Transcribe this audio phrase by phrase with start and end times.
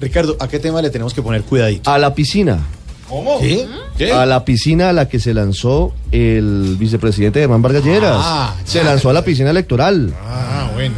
[0.00, 1.90] Ricardo, ¿a qué tema le tenemos que poner cuidadito?
[1.90, 2.58] A la piscina.
[3.08, 3.38] ¿Cómo?
[3.40, 3.66] ¿Qué?
[3.98, 4.12] ¿Qué?
[4.12, 8.16] A la piscina a la que se lanzó el vicepresidente Germán Vargas Lleras.
[8.18, 10.14] Ah, se lanzó a la piscina electoral.
[10.22, 10.94] Ah, bueno.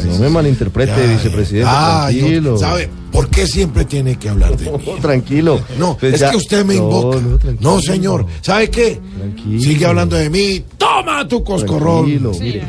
[0.00, 1.68] sí, No sí, me malinterprete, Ya, vicepresidente.
[1.70, 2.58] Ah, yo- tranquilo.
[2.58, 4.78] ¿Sabe por qué siempre tiene que hablar de mí?
[4.86, 5.60] No, tranquilo.
[5.78, 7.18] No, Pues es ya- que usted me invoca.
[7.60, 8.24] no, señor.
[8.40, 9.00] ¿Sabe qué?
[9.18, 9.60] Tranquilo.
[9.60, 10.64] Sigue hablando de mí.
[10.78, 12.06] ¡Toma tu coscorrón!
[12.06, 12.62] Tranquilo, mire.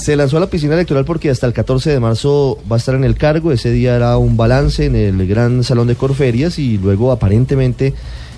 [0.00, 2.94] Se lanzó a la piscina electoral porque hasta el 14 de marzo va a estar
[2.94, 3.52] en el cargo.
[3.52, 7.92] Ese día hará un balance en el gran salón de Corferias y luego aparentemente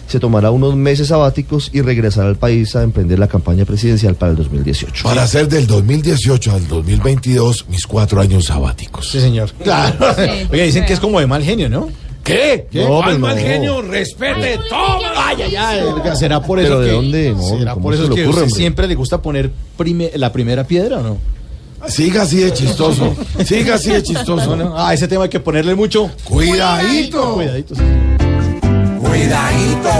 [0.09, 4.33] se tomará unos meses sabáticos y regresará al país a emprender la campaña presidencial para
[4.33, 5.05] el 2018.
[5.05, 9.09] Para hacer del 2018 al 2022 mis cuatro años sabáticos.
[9.09, 9.51] Sí, señor.
[9.62, 9.95] Claro.
[10.51, 11.89] Oye, dicen que es como de mal genio, ¿no?
[12.25, 12.67] ¿Qué?
[12.71, 12.83] ¿Qué?
[12.83, 13.43] No, ¿Cuál pues mal no.
[13.43, 13.83] genio?
[13.83, 14.59] Respete.
[14.69, 14.99] ¡Toma!
[15.17, 16.17] Ay, ay, ay.
[16.17, 17.31] ¿Será por eso ¿Pero de que, dónde?
[17.33, 20.33] No, ¿Será ¿cómo por se eso que ocurre, usted siempre le gusta poner prime- la
[20.33, 21.17] primera piedra o no?
[21.89, 23.14] Siga así de chistoso.
[23.45, 24.56] Siga así de chistoso.
[24.56, 24.78] No, no.
[24.78, 26.11] Ah, ese tema hay que ponerle mucho.
[26.25, 27.34] Cuidadito.
[27.34, 27.75] Cuidadito.
[27.75, 27.83] sí.
[29.11, 29.91] Cuidadito,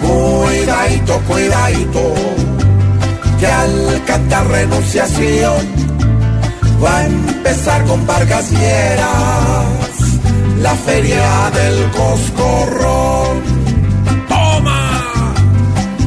[0.00, 2.14] cuidadito, cuidadito,
[3.38, 5.66] que al cantar renunciación
[6.82, 10.20] va a empezar con Vargas Lleras,
[10.62, 13.42] la feria del Coscorrón.
[14.28, 15.34] Toma,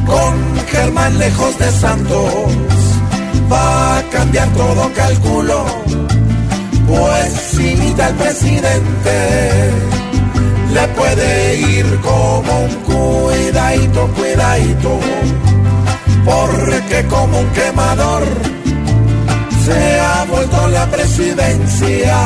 [0.06, 2.32] con Germán lejos de Santos,
[3.50, 5.64] va a cambiar todo cálculo,
[6.86, 9.86] pues imita al presidente
[10.72, 15.00] le puede ir como un cuidadito, cuidadito,
[16.24, 18.22] porque como un quemador
[19.64, 22.16] se ha vuelto la presidencia,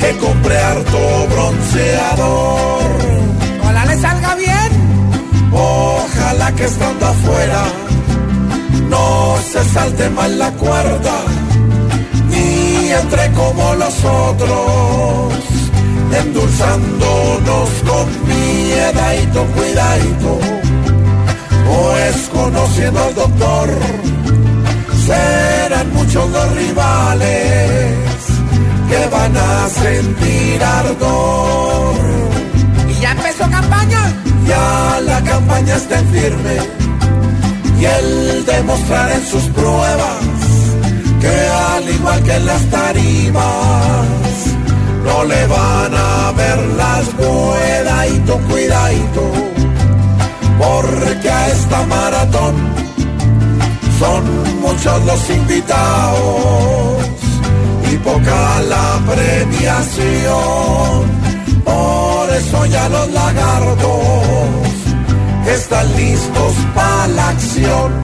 [0.00, 2.98] que compre harto bronceador.
[3.62, 4.70] Ojalá le salga bien,
[5.52, 7.64] ojalá que estando afuera
[9.52, 11.16] se salte mal la cuerda,
[12.30, 15.34] ni entre como los otros
[16.22, 20.38] endulzándonos con miedadito, cuidadito,
[21.66, 23.68] pues conociendo al doctor,
[25.06, 27.94] serán muchos los rivales
[28.88, 31.94] que van a sentir ardor.
[32.88, 34.12] ¿Y ya empezó campaña?
[34.46, 36.84] Ya la campaña está en firme
[37.80, 40.18] y él demostrará en sus pruebas
[41.20, 41.36] que
[41.74, 44.06] al igual que las tarimas,
[45.04, 49.22] no le van a ver las cuidadito, cuidadito,
[50.58, 52.54] porque a esta maratón
[53.98, 57.04] son muchos los invitados
[57.90, 60.44] y poca la premiación.
[61.64, 63.93] Por eso ya los lagartos
[65.54, 67.94] están listos para la acción.